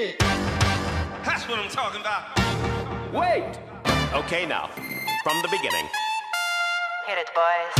[0.00, 2.32] That's what I'm talking about.
[3.12, 3.44] Wait.
[4.16, 4.72] Okay, now,
[5.20, 5.84] from the beginning.
[7.04, 7.72] Hit it, boys.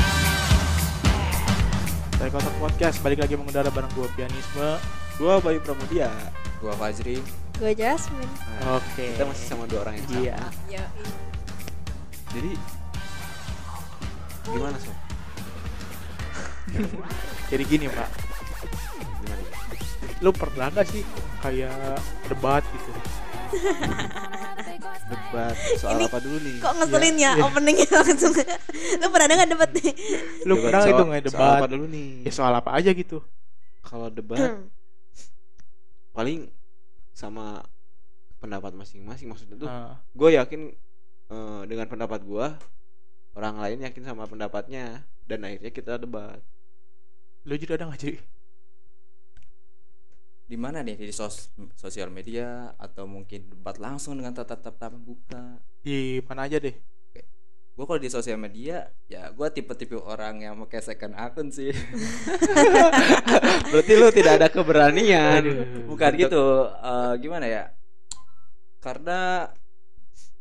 [2.21, 4.77] Saya Kotak Podcast balik lagi mengudara bareng gue Pianisme.
[5.17, 6.13] Gua Bayu Pramudia.
[6.61, 7.25] Gua Fajri.
[7.57, 8.29] Gue Jasmine.
[8.61, 9.17] Nah, Oke.
[9.17, 10.21] Kita masih sama dua orang yang sama.
[10.21, 10.37] Iya.
[10.69, 10.85] Ya,
[12.37, 12.53] Jadi
[14.45, 14.97] gimana sob?
[17.49, 18.30] Jadi gini Pak?
[20.21, 21.03] Lu pernah gak sih
[21.41, 21.97] kayak
[22.27, 22.91] debat gitu?
[25.11, 26.57] Debat soal Ini apa dulu nih?
[26.59, 27.43] kok ngeselin ya Iya.
[27.43, 28.31] openingnya langsung.
[28.95, 29.91] Lu pernah nggak debat nih?
[30.45, 31.59] Lu Debat pernah soal- itu nggak Soal debat?
[31.59, 32.09] apa dulu nih?
[32.23, 33.19] Ya soal apa aja gitu?
[33.81, 34.71] Kalau debat Hmm.
[36.13, 36.47] paling
[37.13, 37.67] sama
[38.39, 39.67] pendapat masing-masing maksudnya tuh.
[39.67, 40.71] Nah, Gue yakin
[41.29, 42.55] eh, dengan pendapat gua
[43.33, 46.39] orang lain yakin sama pendapatnya dan akhirnya kita debat.
[47.41, 48.15] lu juga ada nggak sih?
[50.51, 55.63] Di mana nih di sos sosial media atau mungkin debat langsung dengan tatap tatap muka?
[55.79, 56.75] Di mana aja deh?
[57.79, 61.71] Gue kalau di sosial media ya gue tipe-tipe orang yang pakai second akun sih.
[63.71, 65.39] Berarti lu tidak ada keberanian.
[65.39, 65.87] Aduh.
[65.87, 66.67] Bukan gitu.
[66.67, 67.71] eh, gimana ya?
[68.83, 69.47] Karena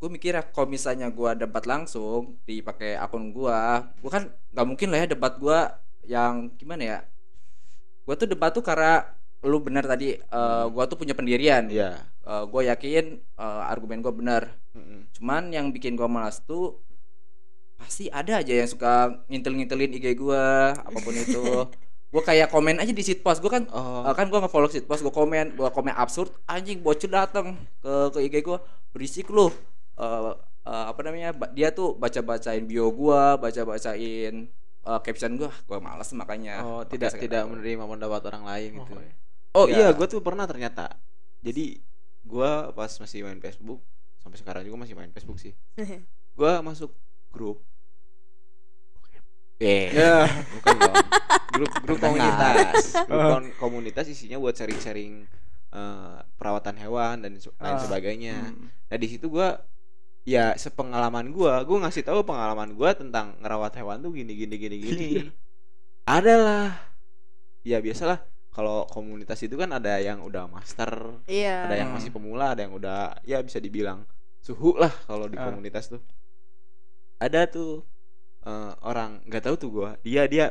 [0.01, 3.59] gue mikir ya kalau misalnya gue debat langsung dipakai akun gue,
[4.01, 4.25] gue kan
[4.57, 5.59] nggak mungkin lah ya debat gue
[6.09, 6.99] yang gimana ya?
[8.09, 11.67] Gue tuh debat tuh karena lu benar tadi, eh gue tuh punya pendirian.
[11.67, 11.99] Iya.
[12.29, 14.53] gue yakin eh, argumen gue benar.
[14.71, 15.09] Mm-mm.
[15.13, 16.77] Cuman yang bikin gue malas tuh
[17.73, 21.43] pasti ada aja yang suka ngintel-ngintelin IG gue apa pun itu.
[22.11, 24.01] gue kayak komen aja di sit post gue kan Oh.
[24.01, 27.93] Uh, kan gue nge-follow sit post gue komen gue komen absurd anjing bocil dateng ke
[28.09, 28.57] ke IG gue
[28.91, 29.49] berisik lu
[29.93, 30.31] Uh,
[30.63, 34.47] uh, apa namanya ba- dia tuh baca bacain bio gue baca bacain
[34.81, 38.95] uh, caption gue gue males makanya Oh, tidak tidak menerima pendapat orang lain gitu.
[38.95, 39.11] Oh, iya.
[39.51, 39.75] Oh Ya.
[39.75, 40.93] iya, gue tuh pernah ternyata.
[41.41, 41.81] Jadi
[42.21, 43.81] gue pas masih main Facebook
[44.19, 45.55] sampai sekarang juga masih main Facebook sih.
[46.37, 46.91] Gue masuk
[47.29, 47.59] grup.
[49.59, 49.91] Eh,
[50.55, 50.95] bukan dong.
[51.51, 52.95] Grup grup komunitas.
[53.03, 55.27] Grup kon- komunitas isinya buat sharing-sharing
[55.69, 57.81] eh, perawatan hewan dan se- lain Ah.
[57.81, 58.35] sebagainya.
[58.39, 58.71] Hmm.
[58.71, 59.47] Nah di situ gue
[60.23, 64.75] ya sepengalaman gue, gue ngasih tahu pengalaman gue tentang ngerawat hewan tuh gini gini gini
[64.79, 65.07] gini.
[66.07, 66.73] Adalah,
[67.61, 68.23] ya biasalah
[68.59, 71.63] kalau komunitas itu kan ada yang udah master, Iya.
[71.63, 74.03] ada yang masih pemula, ada yang udah ya bisa dibilang
[74.43, 75.47] suhu lah kalau di Ah.
[75.47, 76.03] komunitas tuh.
[77.17, 77.87] Ada tuh
[78.41, 80.45] eh, orang nggak tahu tuh gue, dia dia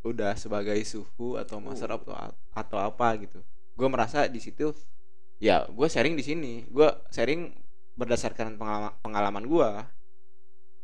[0.00, 1.96] udah sebagai suhu atau master Uh.
[2.00, 2.12] atau
[2.52, 3.44] atau apa gitu.
[3.72, 4.72] Gue merasa di situ
[5.36, 7.52] ya gue sharing di sini, gue sharing
[7.96, 9.68] berdasarkan pengalaman pengalaman gue.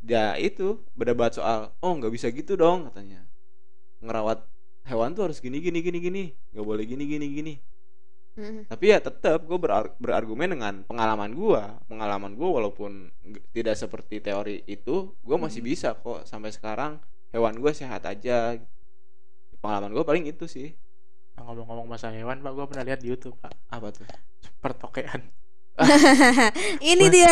[0.05, 3.25] Ya itu berdebat soal oh nggak bisa gitu dong katanya
[3.99, 4.41] ngerawat
[4.89, 6.23] hewan tuh harus gini gini gini gini
[6.53, 7.55] nggak boleh gini gini gini
[8.39, 8.63] Hmm.
[8.71, 9.59] tapi ya tetap gue
[9.99, 11.59] berargumen dengan pengalaman gue
[11.91, 13.11] pengalaman gue walaupun
[13.51, 15.71] tidak seperti teori itu gue masih Hmm.
[15.75, 17.03] bisa kok sampai sekarang
[17.35, 18.55] hewan gue sehat aja
[19.59, 20.71] pengalaman gue paling itu sih
[21.35, 23.55] ngomong-ngomong masalah hewan Pak, gue pernah lihat di YouTube Pak.
[23.75, 24.07] apa tuh
[24.63, 25.21] Pertokean.
[26.95, 27.31] Ini dia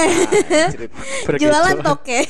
[1.42, 2.20] jualan toke.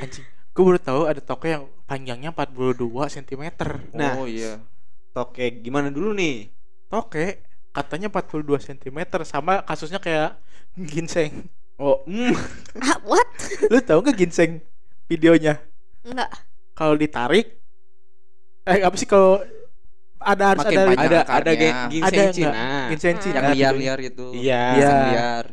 [0.00, 0.24] Anjing.
[0.52, 3.44] Gue baru tahu ada toke yang panjangnya 42 cm.
[3.92, 4.14] Nah.
[4.14, 4.62] oh iya
[5.10, 6.46] toke gimana dulu nih
[6.86, 10.38] Toke katanya 42 cm sama kasusnya kayak
[10.76, 11.50] ginseng.
[11.76, 12.34] oh mm,
[12.78, 13.26] Ah, What?
[13.66, 14.62] Lu tahu nggak ginseng
[15.06, 15.58] videonya?
[16.02, 16.30] Enggak.
[16.72, 17.58] Kalau ditarik
[18.62, 19.42] eh apa sih kalau
[20.20, 22.34] ada harus Makin ada ada ada Ada ginseng nggak?
[22.34, 23.22] Cina ginseng Hmm.
[23.22, 24.38] Cina yang liar-liar itu Iya.
[24.38, 24.62] Iya.
[24.76, 25.44] Ginseng liar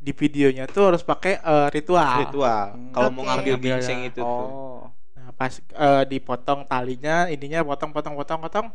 [0.00, 2.24] di videonya tuh harus pakai eh, ritual.
[2.24, 2.90] ritual Hmm.
[2.90, 3.28] kalau mau Oke.
[3.28, 4.08] ngambil ginseng ya.
[4.08, 4.80] itu tuh oh
[5.30, 8.66] Nah, pas eh, dipotong talinya, ininya potong potong potong potong,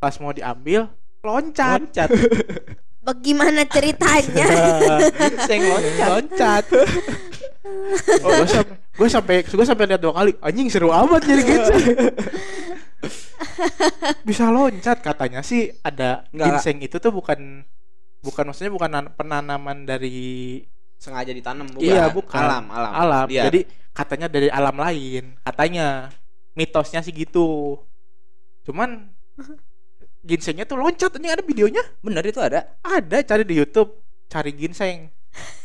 [0.00, 0.88] pas mau diambil
[1.20, 1.84] loncat.
[1.84, 2.08] loncat
[3.08, 4.48] Bagaimana ceritanya?
[5.20, 6.64] ginseng loncat loncat.
[8.24, 10.32] oh, gue sampai gue sampai gue sampai lihat dua kali.
[10.40, 11.84] Anjing seru amat jadi ginseng.
[14.24, 17.68] Bisa loncat katanya sih ada ginseng itu tuh bukan
[18.24, 20.64] bukan maksudnya bukan nan- penanaman dari
[20.98, 22.36] sengaja ditanam bukan Iya, bukan.
[22.36, 23.26] alam alam alam.
[23.30, 23.46] Liar.
[23.48, 23.60] Jadi
[23.94, 25.38] katanya dari alam lain.
[25.40, 26.10] Katanya
[26.52, 27.78] mitosnya sih gitu.
[28.66, 29.06] Cuman
[30.28, 31.80] ginsengnya tuh loncat ini ada videonya.
[32.02, 33.94] bener itu ada Ada cari di YouTube,
[34.26, 35.08] cari ginseng.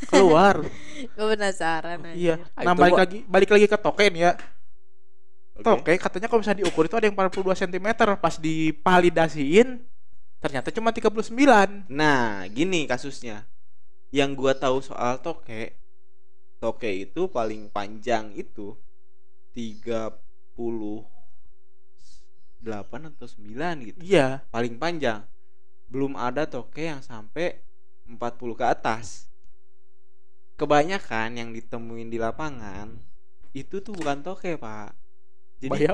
[0.05, 0.61] Keluar.
[1.17, 2.13] Gue penasaran aja.
[2.13, 2.35] iya.
[2.53, 4.31] Ah, Nah, itu balik lagi balik lagi ke token ya.
[5.53, 5.65] Oke.
[5.65, 7.87] Toke katanya kalau misalnya diukur itu ada yang 42 cm
[8.17, 9.81] pas dipalidasiin
[10.37, 11.23] ternyata cuma 39.
[11.87, 13.47] Nah, gini kasusnya.
[14.13, 15.73] Yang gua tahu soal toke,
[16.61, 18.77] toke itu paling panjang itu
[19.57, 20.13] 38
[23.09, 23.99] atau 9 gitu.
[24.05, 24.45] Iya.
[24.53, 25.25] Paling panjang.
[25.89, 27.65] Belum ada toke yang sampai
[28.05, 29.25] 40 ke atas.
[30.61, 32.93] Kebanyakan yang ditemuin di lapangan
[33.57, 34.93] itu tuh bukan toke pak.
[35.57, 35.89] Jadi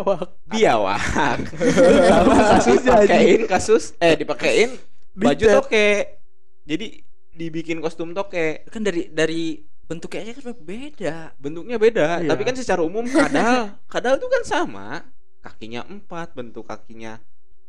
[0.51, 1.01] biawak.
[2.11, 4.75] Sama kasusnya kasus eh dipakein
[5.15, 6.19] baju toke.
[6.67, 7.08] Jadi
[7.39, 12.29] dibikin kostum toke kan dari dari bentuknya aja kan beda bentuknya beda Iya.
[12.29, 14.87] tapi kan secara umum kadal kadal tuh kan sama
[15.39, 17.17] kakinya empat bentuk kakinya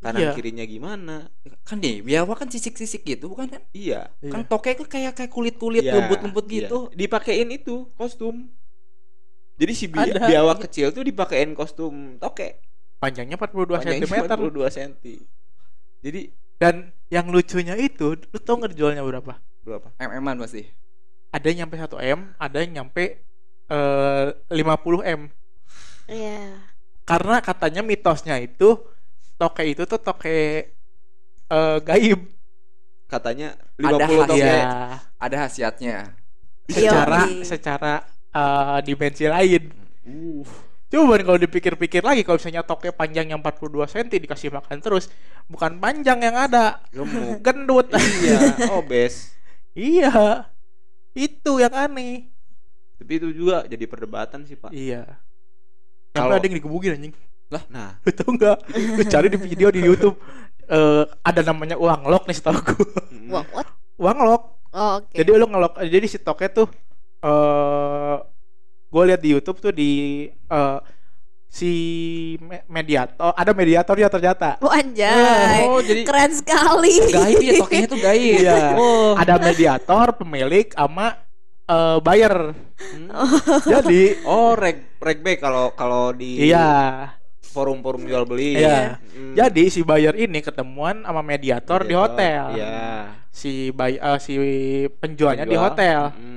[0.00, 0.31] kanan Iya.
[0.34, 1.31] kirinya gimana
[1.62, 5.81] kan nih biawak kan sisik-sisik gitu bukan kan iya kan toke kan kayak kayak kulit-kulit
[5.81, 6.67] Iya, lembut-lembut iya.
[6.67, 8.50] gitu dipakein itu kostum
[9.56, 10.25] jadi si bi- Ada.
[10.26, 12.58] biawak kecil tuh dipakein kostum toke
[12.96, 14.28] Panjangnya 42 Panjangnya cm.
[14.28, 14.93] 42 cm
[16.00, 16.20] jadi
[16.61, 16.75] Dan
[17.08, 19.40] yang lucunya itu, lu tau nggak jualnya berapa?
[19.70, 20.67] Berapa mm-an pasti
[21.31, 23.22] Ada yang nyampe 1 M, ada yang nyampe
[23.70, 24.58] eh 50
[25.06, 25.20] M.
[26.11, 26.58] Iya.
[27.06, 28.82] Karena katanya mitosnya itu
[29.38, 30.26] toke itu tuh toke
[31.46, 32.20] eh gaib.
[33.06, 34.62] katanya Ada 50 toke Iya.
[35.19, 35.96] ada khasiatnya
[36.67, 37.43] Secara Yoi.
[37.43, 37.94] secara
[38.31, 39.70] eh, dimensi lain.
[40.90, 45.06] Cuman kalau dipikir-pikir lagi kalau misalnya toke panjangnya 42 cm dikasih makan terus,
[45.46, 47.87] bukan panjang yang ada, gemuk gendut.
[47.94, 49.31] iya obes
[49.72, 50.46] iya.
[51.12, 52.31] Itu yang aneh.
[52.94, 55.19] tapi itu juga jadi perdebatan sih pak Iya.
[56.12, 57.14] Kalau- ada yang digebukin anjing.
[57.67, 58.58] nah Lu tau nggak?
[58.94, 60.20] Lu cari di video di YouTube
[60.67, 62.87] eh ada namanya uang lock nih setahu gue.
[63.11, 63.67] mm, Wah, what?
[63.96, 64.43] Uang lock.
[64.70, 65.11] Oh, oke.
[65.11, 66.69] Jadi lu ngelok jadi si toknya tuh
[67.20, 68.17] eh
[68.87, 69.90] gue lihat di YouTube tuh di
[70.31, 70.78] eh
[71.50, 71.73] si
[72.38, 74.55] me- mediator ada mediatornya ternyata.
[74.62, 75.67] Wah, anjay.
[75.67, 76.94] oh jadi Keren sekali.
[77.11, 78.58] gaib ya tokenya tuh gaib Iya.
[78.79, 81.19] oh Ada mediator, pemilik sama
[81.67, 82.55] eh buyer.
[82.79, 83.11] Hmm.
[83.62, 87.11] Jadi oh reg reg kalau kalau di iya.
[87.43, 89.03] forum-forum jual beli Iya.
[89.11, 89.35] Hmm.
[89.35, 92.55] Jadi si buyer ini ketemuan sama mediator, di hotel.
[92.55, 94.35] iya Si buy, eh, si
[94.93, 95.67] penjualnya di Penjual.
[95.67, 96.00] hotel.
[96.11, 96.30] Hmm.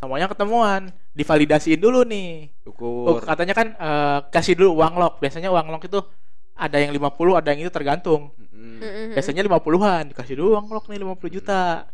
[0.00, 2.48] Semuanya ketemuan, divalidasiin dulu nih.
[2.64, 3.28] Oh, Ukur.
[3.28, 5.20] katanya kan eh, kasih dulu uang lock.
[5.20, 6.00] Biasanya uang lock itu
[6.56, 8.32] ada yang 50, ada yang itu tergantung.
[8.48, 8.80] Hmm.
[8.80, 9.12] Mm-mm.
[9.12, 11.84] Biasanya 50-an, dikasih dulu uang lock nih 50 juta.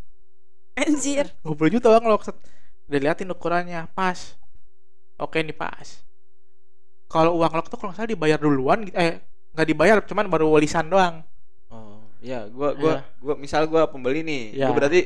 [0.79, 1.35] Anjir.
[1.43, 2.23] 50 juta uang lock.
[2.23, 2.39] Set.
[2.87, 4.39] Diliatin ukurannya, pas.
[5.19, 6.07] Oke nih pas.
[7.11, 8.95] Kalau uang lock tuh kalau nggak salah dibayar duluan gitu.
[8.95, 9.19] Eh,
[9.51, 11.27] nggak dibayar, cuman baru walisan doang.
[11.75, 13.19] Oh, ya, gua gua Iya.
[13.19, 14.43] gua misal gua pembeli nih.
[14.55, 14.71] Iya.
[14.71, 15.01] Gua berarti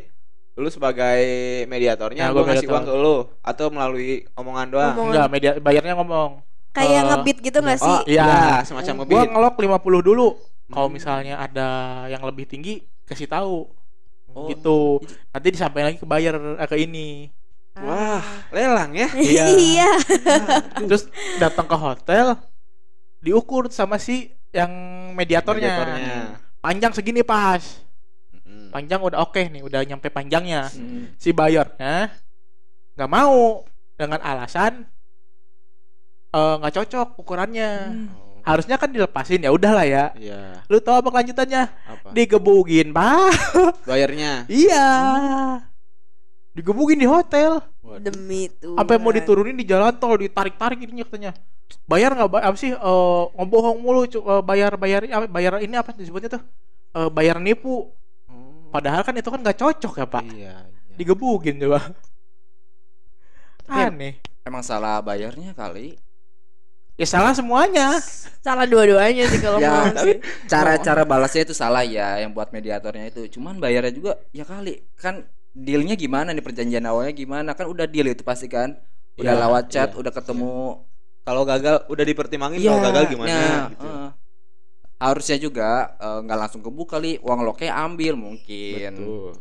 [0.61, 1.21] lu sebagai
[1.67, 2.77] mediatornya Nah, gua gua ngasih mediator.
[2.77, 4.93] uang ke lu atau melalui omongan doang.
[4.93, 5.09] Ngomong.
[5.09, 6.31] Enggak, media bayarnya ngomong.
[6.71, 7.91] Kayak Eh, ngebit gitu gak sih?
[7.91, 8.25] Oh, Iya.
[8.25, 9.29] iya, semacam Gua ngebit.
[9.33, 10.29] ngelok 50 dulu.
[10.69, 10.95] Kalau Hmm.
[10.95, 11.69] misalnya ada
[12.07, 13.67] yang lebih tinggi, kasih tahu.
[14.31, 15.03] Oh, gitu.
[15.29, 17.27] Nanti disampaikan lagi ke buyer eh, ke ini.
[17.75, 19.11] Wah, lelang ya.
[19.19, 19.45] Iya.
[19.51, 19.91] Iya.
[20.81, 22.39] Terus datang ke hotel,
[23.19, 24.71] diukur sama si yang
[25.13, 25.67] mediatornya.
[25.67, 26.15] Mediatornya.
[26.61, 27.63] Panjang segini pas.
[28.51, 28.75] Mm-mm.
[28.75, 30.67] Panjang udah oke nih, udah nyampe panjangnya.
[30.67, 31.15] Hmm.
[31.15, 32.11] Si bayarnya
[32.99, 33.63] nggak mau
[33.95, 34.85] dengan alasan
[36.31, 37.71] eh, nggak cocok ukurannya.
[38.11, 40.05] Oh, Harusnya kan dilepasin ya udahlah ya.
[40.17, 40.65] Iya.
[40.67, 41.63] Lu tahu apa kelanjutannya?
[41.69, 42.09] Apa?
[42.11, 43.31] Digebugin, Pak.
[43.91, 44.49] Bayarnya.
[44.49, 44.89] iya.
[46.51, 47.63] Digebugin di hotel.
[48.01, 48.79] Demi Tuhan.
[48.79, 51.35] Sampai mau diturunin di jalan tol, ditarik-tarik ini katanya.
[51.85, 55.91] Bayar nggak apa sih eh, ngebohong mulu cu- eh, bayar bayar apa bayar ini apa
[55.93, 56.43] disebutnya tuh?
[56.97, 57.93] Eh, bayar nipu.
[58.71, 60.23] Padahal kan itu kan nggak cocok ya, Pak.
[60.31, 60.95] Iya, iya.
[60.99, 61.81] Digebugin coba.
[63.71, 64.19] Aneh.
[64.43, 65.95] emang salah bayarnya kali
[67.01, 67.97] Ya salah semuanya.
[68.45, 70.21] Salah dua-duanya sih kalau Ya, mau sih.
[70.45, 75.25] cara-cara balasnya itu salah ya yang buat mediatornya itu cuman bayarnya juga ya kali kan
[75.57, 78.77] dealnya gimana nih perjanjian awalnya gimana kan udah deal itu pasti kan
[79.17, 80.57] udah Iya, lewat chat iya, udah ketemu
[81.25, 83.89] Kalau gagal udah dipertimbangin Iya, kalau gagal gimana nah, gitu.
[83.89, 84.09] eh.
[85.01, 89.33] Harusnya juga eh, nggak langsung kebuka kali uang loknya ambil mungkin Betul.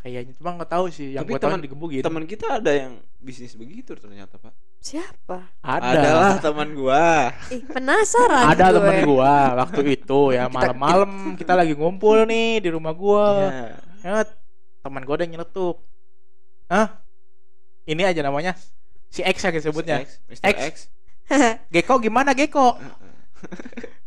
[0.00, 2.00] Kayaknya cuma nggak tahu sih yang Tapi teman- digebugin.
[2.00, 4.56] Teman kita ada yang bisnis begitu ternyata, Pak.
[4.80, 5.52] Siapa?
[5.60, 5.92] ada.
[5.92, 7.28] Adalah teman gua.
[7.52, 8.76] Ih, penasaran Ada gue.
[8.80, 13.28] temen gua waktu itu ya malam-malam kita lagi ngumpul nih di rumah gua.
[13.44, 13.76] Iya.
[14.00, 14.24] Ya,
[14.80, 15.76] teman gua ada yang nyeletuk.
[16.72, 16.96] Hah?
[17.84, 18.56] Ini aja namanya
[19.12, 20.00] si X ya disebutnya.
[20.00, 20.44] X, Mr.
[20.48, 20.56] X.
[20.64, 20.74] X.
[21.76, 22.80] Geko gimana Geko?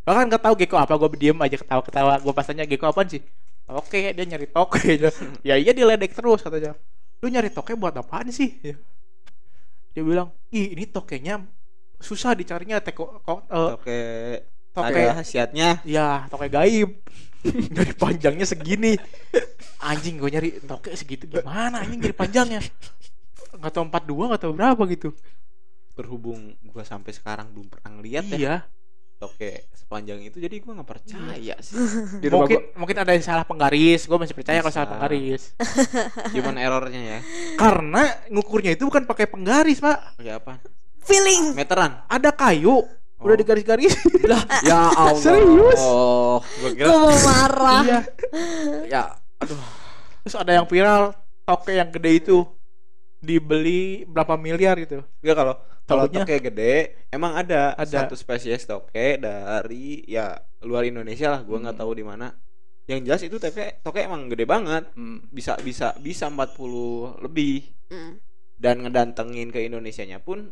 [0.03, 2.19] Bahkan nggak tahu Geko apa, gue diem aja ketawa-ketawa.
[2.19, 3.23] Gue pas tanya Geko apaan sih?
[3.71, 5.09] Oke, dia nyari toke aja.
[5.47, 6.75] ya iya diledek terus katanya.
[7.23, 8.59] Lu nyari toke buat apaan sih?
[8.59, 8.75] Ya.
[9.95, 11.39] Dia bilang, ih ini tokenya
[12.03, 13.99] susah dicarinya teko ko, Oke.
[14.75, 15.79] toke Ada khasiatnya.
[15.87, 16.99] ya toke gaib
[17.77, 18.99] dari panjangnya segini
[19.79, 22.59] anjing gue nyari toke segitu gimana anjing dari panjangnya
[23.55, 25.09] nggak tahu 42 nggak tahu berapa gitu
[25.93, 28.65] Berhubung gua sampai sekarang belum pernah ngeliat ya.
[29.23, 31.75] Iya toke sepanjang itu jadi gue nggak percaya sih.
[32.21, 35.55] Di rumah mungkin gue mungkin ada yang salah penggaris gue masih percaya kalau salah penggaris.
[36.35, 37.19] Cuman errornya ya?
[37.55, 40.19] Karena ngukurnya itu bukan pakai penggaris pak.
[40.19, 40.53] Kayak apa?
[41.03, 41.55] Feeling.
[41.55, 42.03] meteran.
[42.11, 42.83] Ada kayu
[43.23, 43.39] udah Oh.
[43.39, 43.95] digaris-garis.
[44.67, 45.19] Ya Allah.
[45.19, 45.79] Serius?
[45.79, 47.83] oh gue kira mau marah.
[47.83, 47.99] iya.
[48.87, 49.03] Ya
[50.23, 51.11] terus ada yang viral
[51.43, 52.43] toke yang gede itu
[53.19, 55.03] dibeli berapa miliar gitu.
[55.23, 56.73] Enggak kalau kalau toke gede
[57.09, 58.05] emang ada, Ada.
[58.05, 61.83] satu spesies toke dari ya luar Indonesia lah gua nggak Hmm.
[61.83, 62.27] tahu di mana.
[62.83, 64.87] Yang jelas itu toke toke emang gede banget.
[64.93, 67.67] Hmm, bisa bisa bisa 40 lebih.
[67.87, 68.13] Mm.
[68.55, 70.47] dan ngedantengin ke Indonesianya pun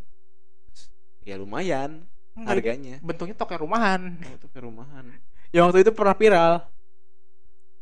[1.24, 2.04] ya lumayan
[2.36, 2.96] Enggak, harganya.
[3.00, 4.20] bentuknya toke rumahan.
[4.20, 5.16] Oh, toke rumahan.
[5.50, 6.54] Yang waktu itu pernah viral.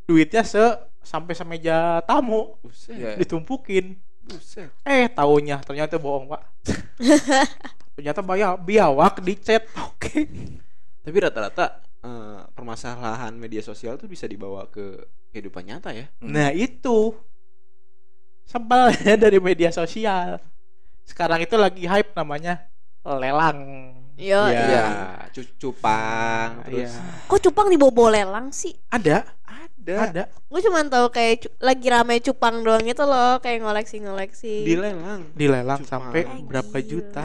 [0.06, 0.62] Duitnya se
[1.02, 2.58] sampai semeja tamu.
[2.62, 3.18] Buset.
[3.18, 3.98] Ditumpukin
[4.30, 4.70] buset.
[4.86, 5.58] Eh taunya.
[5.60, 6.42] Ternyata bohong pak.
[7.98, 9.66] Ternyata bayar biawak di chat.
[9.90, 10.30] Oke.
[11.02, 16.06] Tapi rata-rata eh, permasalahan media sosial tuh bisa dibawa ke kehidupan nyata ya.
[16.22, 16.32] Hmm.
[16.32, 17.18] nah itu.
[18.46, 20.38] Sebelnya dari media sosial.
[21.06, 22.70] Sekarang itu lagi hype namanya
[23.04, 23.92] lelang.
[24.20, 24.52] Iya.
[24.52, 24.88] ya
[25.32, 27.24] cu- cupang terus Iya.
[27.24, 28.76] Kok cupang dibawa lelang sih?
[28.92, 30.24] ada ada ada.
[30.44, 34.64] Gue cuma tahu kayak cu- lagi rame cupang doang itu loh, kayak ngoleksi-ngoleksi.
[34.64, 35.90] dilelang dilelang Cupang.
[36.06, 36.86] sampai Eh, berapa gila.
[36.86, 37.24] juta.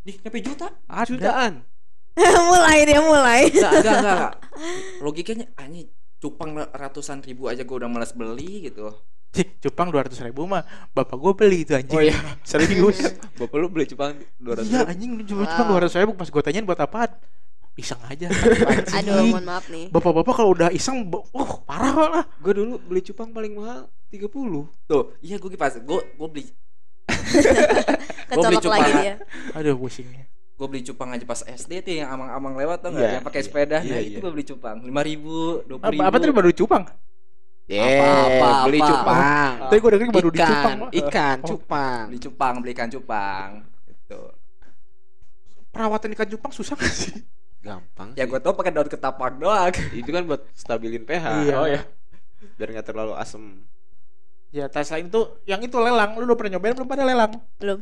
[0.00, 0.66] Di nyampe juta?
[0.86, 1.06] Ada.
[1.06, 1.52] Jutaan.
[2.50, 3.42] Mulai dia mulai.
[3.46, 4.32] enggak enggak enggak
[5.04, 8.92] logikanya anjing cupang ratusan ribu aja gue udah malas beli gitu.
[9.30, 11.94] Cih, cupang dua ratus ribu mah bapak gue beli itu anjing.
[11.94, 12.18] Oh, iya.
[12.44, 12.98] serius.
[13.34, 15.64] Bapak lu beli cupang dua ratus iya anjing cuma Wow.
[15.66, 16.12] dua ratus ribu.
[16.12, 17.14] Pas gue tanyain buat apaan
[17.78, 18.28] iseng aja.
[19.00, 19.88] Aduh, mohon maaf nih.
[19.94, 22.24] bapak-bapak kalau udah iseng oh parah lah.
[22.42, 24.26] Gue dulu beli cupang paling mahal 30
[24.90, 26.44] tuh iya gue pas gue gue beli
[28.30, 28.74] Kecolok cupang.
[28.78, 29.14] lagi dia.
[29.54, 30.26] aduh pusingnya.
[30.58, 33.06] Gue beli cupang aja pas SD tuh yang amang-amang lewat tuh nggak?
[33.06, 33.78] Iya, yang pakai iya, sepeda.
[33.80, 34.08] Iya, nah iya.
[34.12, 34.76] itu gue beli cupang.
[34.82, 36.02] lima ribu dua apa, ribu.
[36.04, 36.84] Apa tadi baru cupang?
[37.70, 38.02] Yeah,
[38.42, 38.88] Apa, beli apa.
[38.90, 42.04] cupang tadi gue dengerin baru di ikan cupang ikan Oh, cupang.
[42.10, 43.48] Beli cupang beli ikan cupang.
[43.86, 44.20] Gitu.
[45.70, 47.14] Perawatan ikan cupang susah gak sih
[47.60, 49.72] gampang ya gue tau pakai daun ketapak doang.
[49.92, 51.24] Itu kan buat stabilin pH.
[51.44, 51.54] Iya.
[51.60, 51.82] oh ya
[52.56, 53.64] biar nggak terlalu asem.
[54.50, 56.16] Ya tas lain tuh yang itu lelang.
[56.16, 57.32] Lu udah pernah nyobain belum pada lelang?
[57.56, 57.80] Belum.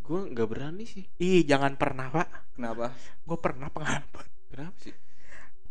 [0.00, 1.06] gue nggak berani sih.
[1.16, 2.26] Ih jangan pernah pak.
[2.58, 2.90] Kenapa?
[3.22, 4.26] Gue pernah pengalaman.
[4.50, 4.94] Kenapa sih?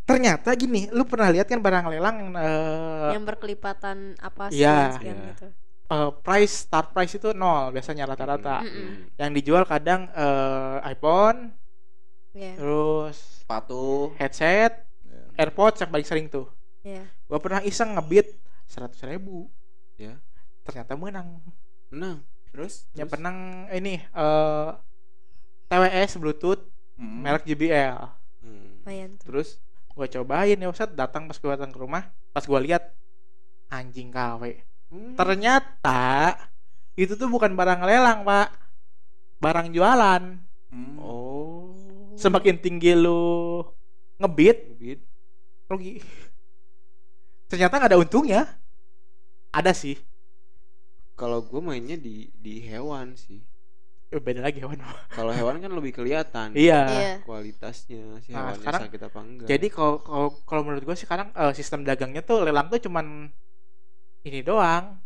[0.08, 4.94] Ternyata gini lu pernah lihat kan barang lelang eh, Yang berkelipatan apa Iya, sih yang
[4.96, 5.28] sekian iya.
[5.30, 5.48] gitu.
[5.92, 8.64] eh, price start price itu nol biasanya rata-rata.
[8.64, 9.14] Mm-mm.
[9.20, 11.54] yang dijual kadang eh, iPhone
[12.40, 12.56] Iya.
[12.56, 14.16] terus sepatu.
[14.16, 14.88] headset
[15.36, 16.48] AirPods yang paling sering tuh.
[16.88, 17.04] Iya.
[17.28, 18.32] gua pernah iseng ngebit
[18.64, 19.52] seratus ribu.
[20.00, 20.16] Ya.
[20.64, 21.44] ternyata menang.
[21.92, 22.24] Menang.
[22.56, 22.88] Terus?
[22.96, 24.70] Yang menang ini eh
[25.68, 26.64] TWS Bluetooth
[26.96, 27.24] Hmm.
[27.24, 27.96] merek JBL
[28.44, 29.16] Hmm.
[29.24, 29.60] Terus?
[29.92, 32.96] Gua cobain ya Ustad datang pas gua datang ke rumah pas gua lihat
[33.68, 35.14] anjing KW Hmm.
[35.16, 36.36] ternyata
[36.96, 38.48] itu tuh bukan barang lelang pak.
[39.40, 40.40] Barang jualan.
[40.72, 40.96] Hmm.
[41.00, 41.59] oh
[42.20, 43.64] semakin tinggi lu
[44.18, 45.00] ngebit Bit.
[45.66, 46.04] rugi.
[47.48, 48.42] Ternyata nggak ada untungnya.
[49.50, 49.98] Ada sih.
[51.16, 53.42] Kalau gue mainnya di di hewan sih.
[54.10, 54.82] Eh, beda lagi hewan.
[55.18, 56.82] Kalau hewan kan lebih kelihatan iya.
[56.90, 57.14] Iya.
[57.22, 59.48] kualitasnya si Nah, hewannya sekarang- sakit apa enggak.
[59.48, 63.30] jadi kalau kalau kalau menurut gue sekarang eh, sistem dagangnya tuh lelang tuh cuman
[64.24, 64.98] ini doang.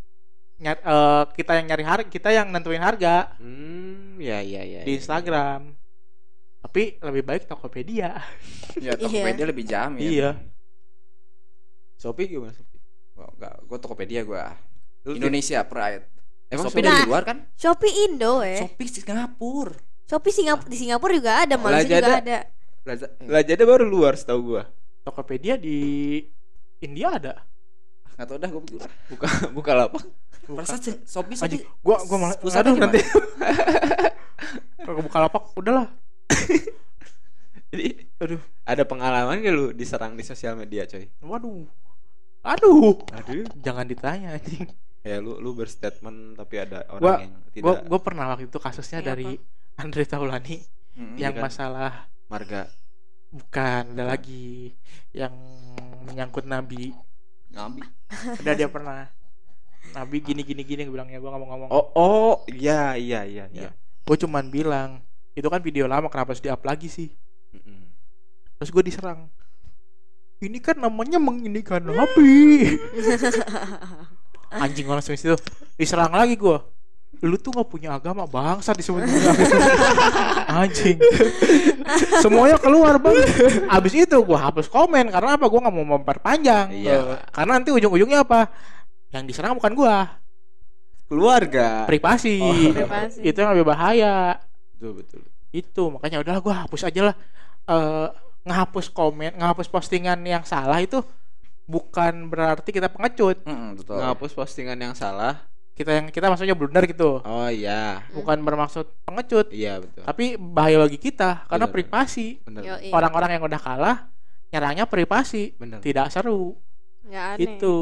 [0.57, 3.35] Nyar, eh, kita yang nyari harga kita yang nentuin harga.
[3.37, 4.97] Hmm ya ya ya di ya.
[4.97, 5.75] Instagram
[6.63, 8.23] tapi lebih baik Tokopedia.
[8.79, 9.99] Ya Tokopedia lebih jamin.
[10.01, 10.31] Iya.
[11.99, 12.79] Shopee gimana Shopee?
[13.13, 14.43] Gua enggak gue Tokopedia gue
[15.11, 16.07] Indonesia Pride.
[16.47, 17.07] Emang Shopee Shopee- dari Nah.
[17.07, 17.37] luar kan?
[17.53, 18.57] Shopee Indo eh.
[18.57, 19.75] Shopee Singapura.
[20.07, 22.07] Shopee Singapura di Singapura juga ada, Malaysia Lazada.
[22.07, 22.37] juga ada.
[22.83, 24.63] Laza eh, Lazada baru luar setahu gua.
[25.03, 25.77] Tokopedia di
[26.79, 27.43] India ada?
[28.15, 28.87] Nggak tau dah gue buka.
[29.11, 30.03] Buka buka lapak.
[30.43, 31.61] Perasaan sih, Shopee Shopee.
[31.83, 33.03] gua gua malah Pusatnya nanti.
[34.83, 35.87] Kalau buka lapak udahlah
[37.73, 41.11] jadi aduh ada pengalaman gak lu diserang di sosial media coy?
[41.19, 41.67] Waduh.
[42.47, 43.03] Aduh.
[43.11, 43.43] Aduh.
[43.59, 44.63] Jangan ditanya anjing.
[45.03, 48.55] Ya lu lu berstatement tapi ada orang Gua- yang tidak gua gua pernah waktu itu
[48.55, 49.35] kasusnya Iya, dari
[49.75, 50.63] Andre Taulani.
[51.19, 51.43] Iya yang kan?
[51.51, 52.71] masalah marga.
[53.27, 54.71] Bukan ada lagi
[55.11, 55.35] yang
[56.07, 56.95] menyangkut nabi.
[57.51, 57.83] Ngambil
[58.39, 59.11] ada dia pernah.
[59.91, 61.67] Nabi gini gini gini bilangnya gua ngomong-ngomong.
[61.67, 63.67] Oh oh iya iya iya iya.
[63.67, 63.71] Iya.
[64.03, 64.99] gue cuman bilang
[65.31, 67.11] itu kan video lama kenapa harus di up lagi sih.
[68.63, 69.27] Terus gue diserang.
[70.39, 72.79] Ini kan namanya menginikan nabi
[74.63, 75.35] anjing gua langsung situ
[75.79, 76.57] diserang lagi gue
[77.23, 79.07] lu tuh nggak punya agama bangsa disebut
[80.59, 80.99] anjing.
[82.19, 83.15] Semuanya keluar bang.
[83.71, 85.47] Abis itu gua hapus komen karena apa?
[85.47, 86.75] Gua nggak mau memperpanjang.
[86.75, 87.23] Iya.
[87.31, 88.51] Karena nanti ujung-ujungnya apa?
[89.15, 90.19] Yang diserang bukan gua.
[91.07, 91.87] Keluarga.
[91.87, 92.43] Privasi.
[92.43, 92.75] Oh.
[92.75, 93.23] Privasi.
[93.23, 94.43] itu yang lebih bahaya.
[94.75, 95.21] Betul betul.
[95.55, 97.15] Itu makanya udahlah gua hapus aja lah.
[97.71, 98.07] Eh,
[98.43, 100.99] ngehapus komen ngehapus postingan yang salah itu
[101.63, 103.43] bukan berarti kita pengecut.
[103.47, 103.97] Mm-mm, betul.
[103.99, 105.47] ngapus postingan yang salah.
[105.73, 107.23] Kita yang kita maksudnya blunder gitu.
[107.25, 108.05] Oh iya.
[108.13, 109.49] Bukan bermaksud pengecut.
[109.49, 110.05] Iya betul.
[110.05, 111.75] Tapi bahaya bagi kita karena Bener.
[111.75, 112.27] privasi
[112.93, 113.97] orang-orang yang udah kalah
[114.53, 115.57] nyerangnya privasi.
[115.57, 115.81] Bener.
[115.81, 116.53] Tidak seru.
[117.03, 117.43] Nggak aneh.
[117.57, 117.75] itu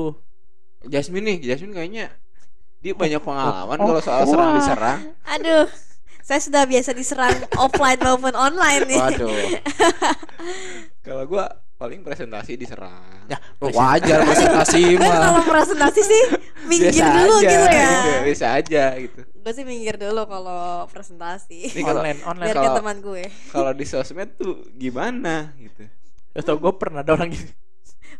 [0.89, 2.05] Jasmine nih Jasmine kayaknya
[2.81, 4.99] dia banyak pengalaman oh, kalau soal serang diserang.
[5.37, 5.69] Aduh,
[6.31, 8.95] saya sudah biasa diserang offline maupun online nih.
[8.97, 9.35] waduh
[11.05, 11.45] kalau gua
[11.75, 15.11] paling presentasi diserang ya Wajar presentasi mah.
[15.11, 16.23] kalau presentasi sih
[16.63, 17.91] minggir Biasa dulu aja, gitu ya.
[18.23, 21.73] bisa aja gitu Gue sih minggir dulu kalau presentasi.
[21.73, 23.23] Ini kalau online online Biar kalau- ke teman gue.
[23.50, 25.89] kalau di sosmed tuh gimana gitu
[26.31, 27.50] atau gue pernah ada orang gitu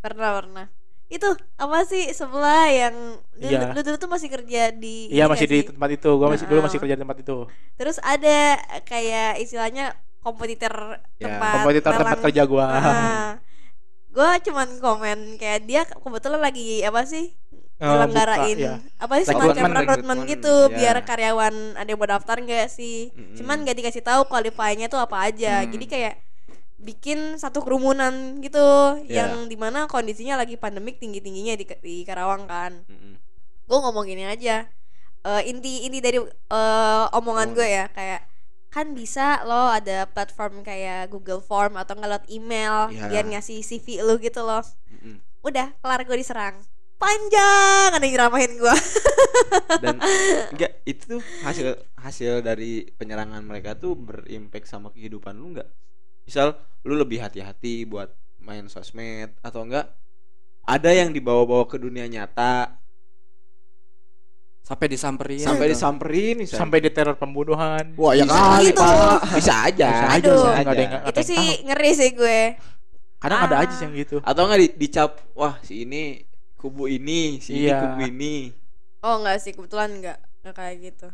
[0.02, 0.66] Pernah pernah.
[1.12, 1.28] Itu
[1.58, 2.96] apa sih sebelah yang
[3.36, 3.76] dulu, Iya.
[3.76, 5.68] lu dulu tuh masih kerja di iya masih di sih?
[5.68, 6.66] tempat itu gue masih dulu Nah.
[6.66, 7.38] masih kerja di tempat itu
[7.76, 8.40] Terus ada
[8.82, 9.86] kayak istilahnya
[10.20, 12.66] kompetitor Ya, tempat kompetitor tempat kerja gue
[14.12, 17.36] gue cuman komen kayak dia kebetulan lagi apa sih
[17.82, 18.76] Oh, nyelenggarain buka, ya.
[19.02, 20.70] apa sih semacam rekrutmen rekrutmen, gitu ya.
[20.70, 23.34] biar karyawan ada yang mau daftar nggak sih Mm-mm.
[23.34, 25.72] cuman nggak dikasih tahu qualify-nya tuh apa aja Hmm.
[25.74, 26.14] jadi kayak
[26.82, 28.60] bikin satu kerumunan gitu
[29.06, 29.30] Ya.
[29.30, 33.14] yang di mana kondisinya lagi pandemik tinggi tingginya di, di Karawang kan Mm-mm.
[33.66, 34.66] gue ngomong gini aja
[35.22, 38.26] Eh, inti inti dari eh, omongan gue ya kayak
[38.74, 43.06] kan bisa lo ada platform kayak Google Form atau nggak lewat email Ya.
[43.06, 45.22] biar ngasih CV lu gitu loh Mm-mm.
[45.46, 46.58] udah kelar gue diserang
[46.98, 48.76] panjang ada yang nyeramahin gue
[49.86, 50.02] dan
[50.58, 55.70] enggak itu tuh hasil hasil dari penyerangan mereka tuh berimpact sama kehidupan lu enggak
[56.24, 59.90] misal lu lebih hati-hati buat main sosmed atau enggak
[60.64, 62.78] ada yang dibawa-bawa ke dunia nyata
[64.62, 65.42] Sampai disamperin.
[65.42, 65.74] sampai gitu.
[65.76, 66.62] disamperin misalnya.
[66.62, 68.80] sampai di teror pembunuhan wah ya Bisa kali gitu.
[68.80, 70.38] pak bisa aja Bisa aja, Aduh.
[70.38, 71.66] nggak ada yang- nggak ada itu sih tahu.
[71.68, 72.40] ngeri sih gue
[73.20, 73.62] kadang ada Ah.
[73.62, 76.24] aja sih yang gitu atau enggak di, dicap wah si ini
[76.56, 77.78] kubu ini si ini Iya.
[77.84, 78.36] kubu ini
[79.02, 81.08] oh enggak sih kebetulan enggak enggak kayak gitu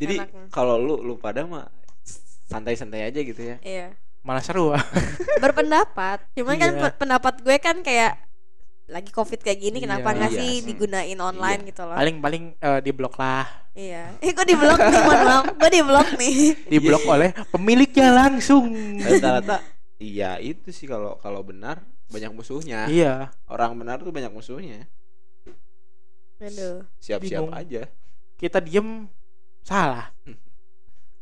[0.00, 0.14] jadi
[0.48, 1.68] kalau lu lu pada mah
[2.48, 4.84] santai-santai aja gitu ya iya malah seru ah.
[5.42, 6.20] Berpendapat.
[6.34, 6.80] Cuman kan Iya.
[6.82, 8.20] pe- pendapat gue kan kayak
[8.86, 10.16] lagi covid kayak gini kenapa Iya.
[10.16, 10.66] nggak Iya sih sih.
[10.66, 11.60] digunain online?
[11.64, 11.94] Gitu loh.
[11.94, 13.46] Paling paling eh, di blok lah.
[13.72, 14.12] Iya.
[14.24, 15.00] Eh gue di blok nih?
[15.00, 15.44] Mohon maaf.
[15.54, 16.36] Gue di blok nih.
[16.72, 18.66] Di blok oleh pemiliknya langsung.
[18.98, 19.58] Rata-rata.
[19.96, 22.84] Iya itu sih kalau kalau benar banyak musuhnya.
[22.86, 23.30] Iya.
[23.46, 24.84] Orang benar tuh banyak musuhnya.
[26.40, 26.84] Aduh.
[26.98, 27.84] Siap-siap aja.
[28.34, 29.08] Kita diem
[29.60, 30.08] salah.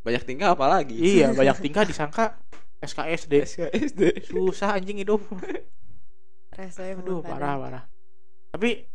[0.00, 0.94] Banyak tingkah apalagi?
[0.94, 2.38] Iya banyak tingkah disangka
[2.78, 5.22] SKSD SKSD susah anjing hidup.
[6.54, 7.62] Rasanya aduh parah ada.
[7.62, 7.84] parah.
[8.50, 8.86] Tapi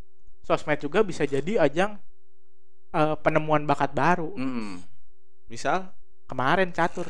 [0.43, 1.99] sosmed juga bisa jadi ajang
[2.91, 4.31] eh, penemuan bakat baru.
[4.35, 4.79] Mm-mm.
[5.47, 5.91] misal?
[6.27, 7.07] Kemarin catur.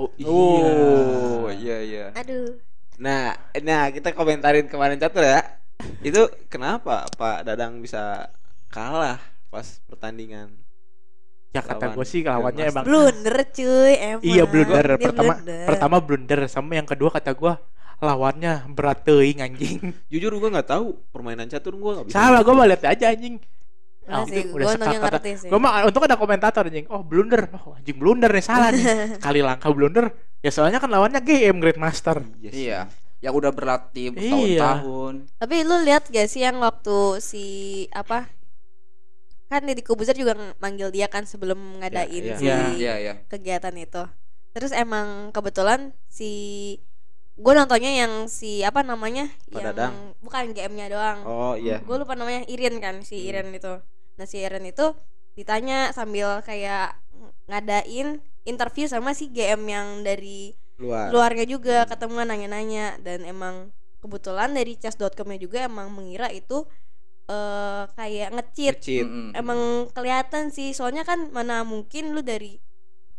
[0.00, 2.06] Oh Oh, iya iya.
[2.16, 2.56] aduh.
[2.96, 5.40] Nah nah kita komentarin kemarin catur ya.
[6.04, 8.28] Itu kenapa Pak Dadang bisa
[8.68, 10.52] kalah pas pertandingan
[11.50, 15.66] ya kata gue sih lawannya emang blunder cuy emang iya blunder Dia pertama blunder.
[15.66, 17.52] pertama blunder sama yang kedua kata gue
[17.98, 19.78] lawannya berat teuing anjing
[20.12, 23.36] jujur gua nggak tahu permainan catur gua nggak bisa sama gue mau lihat aja anjing
[24.00, 25.48] Nah, Ah, sih, itu gue udah nanya sekat- ngerti sih.
[25.54, 26.82] Gue mah untung ada komentator anjing.
[26.90, 27.46] Oh, blunder.
[27.54, 28.82] Oh, anjing blunder nih salah nih.
[29.22, 30.10] Sekali langkah blunder.
[30.40, 32.18] Ya soalnya kan lawannya GM Grandmaster.
[32.42, 32.50] Yes.
[32.50, 32.80] Iya.
[33.22, 34.10] Yang udah berlatih Iya.
[34.10, 35.14] bertahun-tahun.
[35.38, 37.44] Tapi lu lihat gak sih yang waktu si
[37.92, 38.26] apa?
[39.50, 42.36] Kan Deddy Kobuzer juga ng- manggil dia kan sebelum ngadain iya.
[42.38, 42.58] si Iya.
[42.72, 43.14] Iya, iya.
[43.26, 44.06] kegiatan itu.
[44.50, 46.30] Terus emang kebetulan si
[47.34, 49.26] gue nontonnya yang si apa namanya?
[49.48, 49.94] Pak yang Dadang.
[50.20, 51.18] bukan GM-nya doang.
[51.24, 53.28] oh iya Gue lupa namanya Irin kan, si Hmm.
[53.28, 53.74] Irin itu.
[54.14, 54.92] Nah, si Irin itu
[55.32, 56.94] ditanya sambil kayak
[57.46, 64.50] ngadain interview sama si GM yang dari luar luarnya juga ketemu nanya-nanya dan emang kebetulan
[64.50, 66.64] dari chess.com-nya juga emang mengira itu
[67.30, 68.76] eh kayak nge-cheat.
[68.82, 69.06] Cheat.
[69.06, 69.30] Mm-mm.
[69.32, 69.60] Emang
[69.94, 72.58] kelihatan sih, soalnya kan mana mungkin lu dari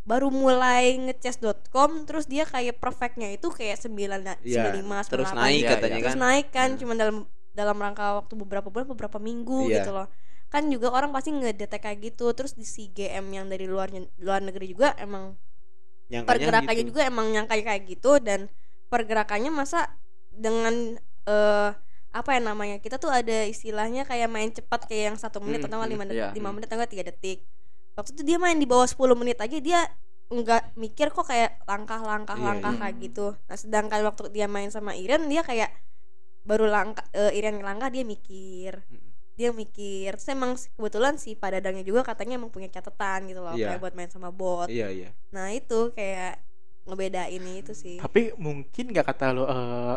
[0.02, 3.94] baru mulai ngechess.com terus dia kayak perfectnya itu kayak 9
[4.42, 5.38] Iya, 95 terus 98.
[5.38, 6.78] naik Iya, katanya terus kan naik kan Hmm.
[6.82, 7.16] cuma dalam
[7.52, 9.78] dalam rangka waktu beberapa bulan beberapa minggu Iya.
[9.78, 10.08] gitu loh
[10.50, 14.42] kan juga orang pasti ngedetek kayak gitu terus di si GM yang dari luarnya luar
[14.42, 15.38] negeri juga emang
[16.10, 16.88] Nyangkanya pergerakannya gitu.
[16.90, 18.50] juga emang nyangka kayak gitu dan
[18.90, 19.86] pergerakannya masa
[20.28, 21.70] dengan eh
[22.12, 25.68] apa ya namanya kita tuh ada istilahnya kayak main cepat kayak yang satu menit Hmm,
[25.72, 26.54] atau nggak hmm, lima iya, detik lima hmm.
[26.60, 27.38] menit atau nggak tiga detik.
[27.96, 29.80] Waktu itu dia main di bawah 10 menit aja dia
[30.32, 32.80] nggak mikir kok kayak langkah-langkah Iya, langkah iya.
[32.80, 33.26] kayak gitu.
[33.48, 35.72] Nah sedangkan waktu dia main sama Iren dia kayak
[36.44, 38.80] baru langkah eh, Iren langkah dia mikir.
[39.32, 40.16] Dia mikir.
[40.16, 43.76] Terus emang kebetulan si padadangnya juga katanya emang punya catatan gitu loh Iya.
[43.76, 44.68] kayak buat main sama bot.
[44.68, 45.08] Iya iya.
[45.32, 46.40] Nah itu kayak
[46.88, 47.96] ngebedain itu sih.
[48.00, 49.96] Tapi mungkin gak kata lo eh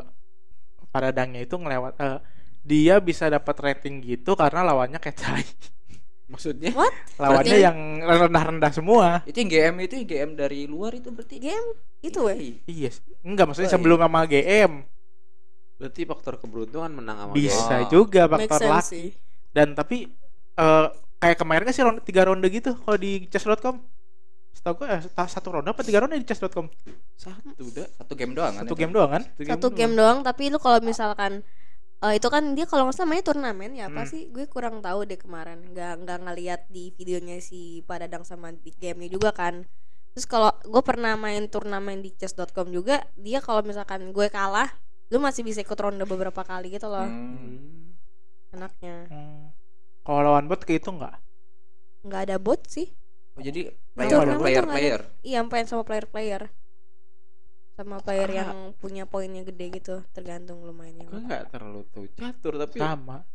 [0.96, 2.20] Paradangnya itu ngelewat eh,
[2.64, 5.44] dia bisa dapat rating gitu karena lawannya kayak tai.
[6.26, 6.72] maksudnya
[7.22, 9.22] Lawannya Berarti- yang rendah-rendah semua.
[9.28, 11.38] Itu yang GM itu yang GM dari luar itu berarti.
[11.38, 11.68] game
[12.00, 13.04] itu weh Iya, sih.
[13.22, 13.78] enggak maksudnya Oh, iya.
[13.78, 14.72] sebelum sama GM
[15.76, 19.12] berarti faktor keberuntungan menang sama bisa juga faktor sih
[19.52, 20.08] Dan tapi
[20.56, 23.84] eh kayak kemarin kan sih ronde, tiga ronde gitu kalau di chess.com.
[24.56, 26.72] Setahu gue eh, satu ronde apa tiga ronde di chess.com?
[27.16, 28.64] satu udah Satu game doang kan.
[28.64, 28.80] Satu itu?
[28.80, 29.24] game doang kan?
[29.38, 31.44] satu game doang tapi lu kalau misalkan
[31.98, 34.10] eh, itu kan dia kalau nggak salah namanya turnamen ya apa Hmm.
[34.10, 38.72] sih gue kurang tahu deh kemarin nggak nggak ngeliat di videonya si Padadang sama di
[38.72, 39.64] gamenya juga kan
[40.12, 44.72] terus kalau gue pernah main turnamen di chess.com juga dia kalau misalkan gue kalah
[45.08, 47.96] lu masih bisa ikut ronde beberapa kali gitu loh Hmm.
[48.52, 49.52] enaknya Hmm.
[50.02, 51.18] Kalau lawan bot kayak itu enggak?
[52.02, 52.94] nggak ada bot sih
[53.36, 54.72] Oh, jadi player tuh player nggak ada.
[54.72, 55.02] player.
[55.22, 56.44] iya main sama player player
[57.76, 58.36] sama player Ah.
[58.42, 63.28] yang punya poinnya gede gitu tergantung lu mainnya gue nggak terlalu tahu catur tapi Sama.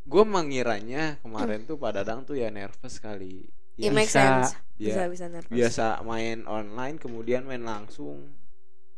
[0.00, 4.14] gue mengiranya kemarin tuh Pak Dadang tuh ya nervous kali It ya, make bisa.
[4.16, 8.30] sense Dia bisa bisa nervous biasa main online kemudian main langsung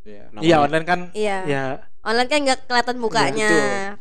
[0.04, 0.28] Iya.
[0.30, 1.64] Iya, Namanya- online kan iya ya
[2.02, 3.50] online kan nggak kelihatan mukanya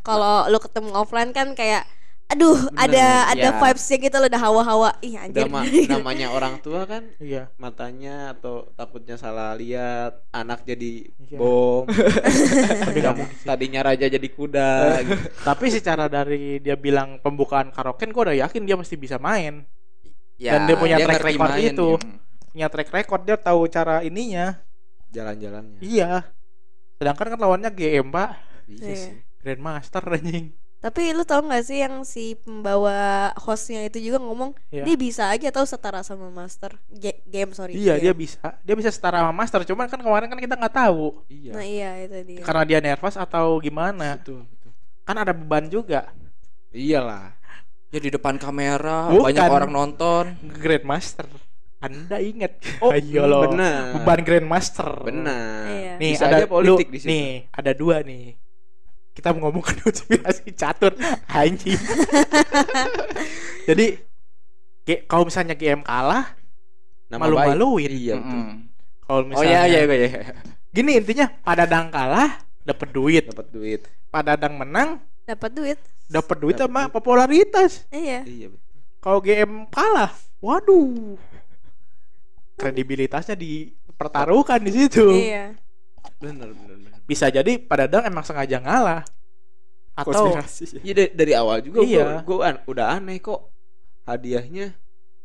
[0.02, 1.84] kalau lu ketemu offline kan kayak
[2.28, 3.56] aduh Bener, ada ada ya.
[3.56, 5.64] vibesnya gitu lo udah hawa-hawa ih anjir ma-
[5.96, 7.48] namanya orang tua kan iya.
[7.56, 11.38] matanya atau takutnya salah lihat anak jadi Iya.
[11.40, 11.88] bom
[13.48, 14.70] tadinya raja jadi kuda
[15.04, 15.16] gitu.
[15.48, 19.64] Tapi secara dari dia bilang pembukaan karaoke gue udah yakin dia pasti bisa main.
[20.36, 21.88] Ya, Dan dia punya track ngerti record main, itu.
[21.90, 22.08] ya.
[22.48, 24.56] Punya track record dia tahu cara ininya.
[25.08, 26.28] jalan-jalannya Iya.
[26.96, 28.30] Sedangkan kan lawannya GM, Pak.
[28.68, 28.96] bisa Iya.
[28.96, 30.52] sih Grandmaster anjing.
[30.78, 32.94] Tapi lu tau gak sih yang si pembawa
[33.36, 34.84] hostnya itu juga ngomong Iya.
[34.84, 38.22] dia bisa aja tahu setara sama master Ga- game sorry Iya, dia game.
[38.22, 38.54] bisa.
[38.60, 41.90] Dia bisa setara sama Master, cuman kan kemarin kan kita nggak tahu iya nah iya
[42.00, 44.16] itu dia karena dia nervous atau gimana.
[44.16, 44.70] betul betul
[45.02, 46.14] Kan ada beban juga.
[46.68, 47.34] iyalah
[47.88, 49.24] Ya di depan kamera Bukan.
[49.24, 50.24] banyak orang nonton.
[50.54, 51.24] Grandmaster.
[51.78, 52.60] Anda ingat?
[52.84, 53.48] oh Ayo loh.
[53.48, 54.90] benar Beban Grandmaster.
[55.00, 55.92] benar Iya.
[55.96, 57.08] Nih Bisa ada aja politik lu- di situ.
[57.08, 58.36] Nih, ada dua nih.
[59.18, 60.94] Kita mau ngomongin konspirasi catur
[61.26, 61.74] anjing.
[63.68, 63.98] Jadi
[64.86, 66.38] ge- kalau misalnya GM kalah,
[67.10, 67.90] Nama malu-maluin.
[67.90, 68.30] iya betul.
[68.30, 68.48] Mm-mm.
[69.02, 70.20] Kalau Oh misalnya iya iya iya.
[70.70, 76.36] Gini intinya pada dang kalah dapat duit, dapat duit pada dang menang dapat duit dapat
[76.38, 76.92] duit Dapet sama duit.
[76.92, 77.72] popularitas.
[77.90, 81.16] iya iya betul Kalau GM kalah, waduh.
[82.54, 85.06] Kredibilitasnya dipertaruhkan di situ.
[85.10, 85.54] iya
[86.18, 89.02] benar benar benar Bisa jadi pada dang emang sengaja ngalah.
[89.92, 90.30] Atau
[90.80, 92.22] Iya dari, dari awal juga Iya.
[92.22, 93.50] gue udah aneh kok
[94.04, 94.72] hadiahnya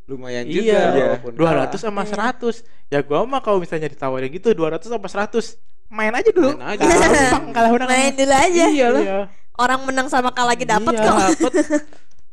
[0.03, 0.83] lumayan juga Iya,
[1.15, 2.33] walaupun 200 sama Iya.
[2.35, 2.55] 100.
[2.87, 5.55] Ya gua mah kalau misalnya ditawarin gitu 200 sama 100,
[5.87, 6.57] main aja dulu.
[6.57, 6.83] Main aja.
[6.83, 7.89] Gampang kalah menang.
[7.89, 9.03] main dulu aja Iya lah.
[9.55, 11.53] orang menang sama kalah lagi dapat Iya, kok dapet.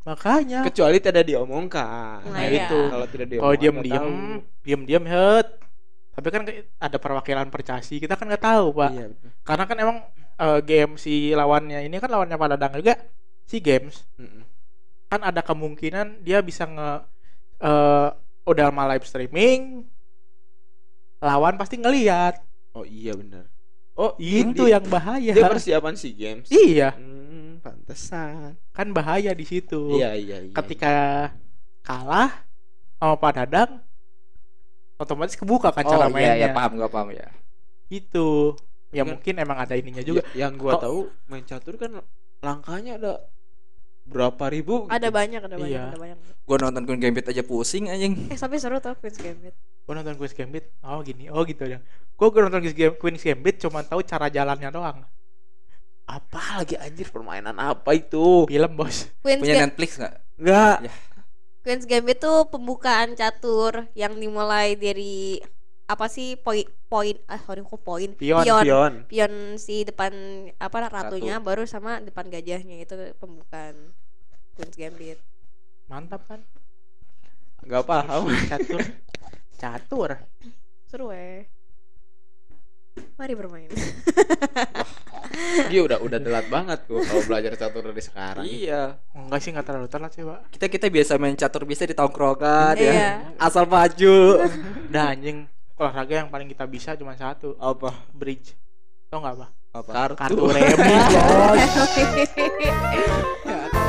[0.01, 2.65] Makanya kecuali tidak diomongkan Nah, Nah, iya.
[2.65, 2.79] itu.
[2.89, 4.63] kalau tidak diomongkan diam-diam, nggak tahu.
[4.65, 5.47] diam-diam het.
[6.21, 6.43] Tapi kan
[6.77, 8.91] ada perwakilan percasi, kita kan nggak tahu, Pak.
[8.93, 9.29] iya betul.
[9.41, 9.97] Karena kan emang
[10.37, 12.93] eh, game si lawannya ini kan lawannya Padadang juga
[13.49, 14.05] si games.
[14.21, 14.45] Mm-mm.
[15.09, 16.89] Kan ada kemungkinan dia bisa nge
[17.65, 18.09] eh,
[18.45, 19.89] udah sama live streaming
[21.17, 22.37] lawan pasti ngeliat.
[22.77, 23.49] Oh iya benar
[24.01, 25.33] oh itu dia- yang bahaya.
[25.35, 26.47] dia persiapan si games.
[26.49, 26.95] Iya.
[26.95, 28.57] Hmm, pantesan.
[28.73, 29.99] Kan bahaya di situ.
[29.99, 30.93] Iya iya iya ketika
[31.85, 32.45] kalah
[32.97, 33.71] sama Pak Dadang
[35.01, 36.35] otomatis kebuka kan cara Oh iya mainnya.
[36.37, 37.27] iya paham gak paham ya.
[37.89, 38.53] gitu.
[38.91, 40.21] Ya Kan- mungkin emang ada ininya juga.
[40.31, 41.91] Ya, yang gua Kok- tahu main catur kan
[42.39, 43.13] langkahnya ada
[44.03, 45.13] berapa ribu ada gitu.
[45.13, 45.83] banyak ada banyak Iya.
[45.89, 46.17] ada banyak.
[46.43, 48.27] Gua nonton Queen Gambit aja pusing anjing.
[48.27, 49.55] eh tapi seru tau Queen's Gambit.
[49.81, 50.65] Gue nonton Queen's Gambit.
[50.81, 51.25] Oh gini.
[51.27, 52.61] Oh gitu ya gue gue nonton
[52.95, 55.01] Queen's Gambit cuma tahu cara jalannya doang.
[56.03, 57.07] Apa lagi anjir?
[57.07, 58.43] Permainan apa itu?
[58.45, 59.07] Film bos.
[59.21, 60.15] Queen's, Punya Ga- Netflix nggak?
[60.37, 60.77] enggak
[61.61, 65.37] Queen's Gambit tuh pembukaan catur yang dimulai dari
[65.85, 68.09] apa sih poin poin ah sorry kok poin?
[68.17, 68.63] Pion, pion.
[68.65, 68.93] pion.
[69.05, 70.13] Pion si depan
[70.57, 73.93] apa ratunya baru sama depan gajahnya itu pembukaan
[74.57, 75.21] Queen's Gambit.
[75.85, 76.41] Mantap kan?
[77.61, 78.25] Nggak paham.
[78.51, 78.81] Catur.
[79.61, 80.11] Catur?
[80.89, 81.45] Seru eh.
[83.15, 83.71] Mari bermain
[85.67, 88.43] Dia udah udah telat banget tuh kalau belajar catur dari sekarang.
[88.43, 90.39] iya Enggak sih enggak terlalu telat sih, Pak.
[90.51, 93.11] kita kita biasa main catur biasa di tongkrongan ya Iya.
[93.37, 94.17] asal maju
[94.93, 98.53] Dah anjing olahraga yang paling kita bisa cuma satu, apa bridge.
[99.07, 99.49] Tau nggak, Pak?
[99.71, 100.15] apa Kartu.
[100.19, 101.71] Kartu remi, bos.
[103.47, 103.71] Ya